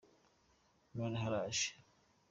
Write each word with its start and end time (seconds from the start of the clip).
noneho 0.95 1.21
araje 1.27 1.67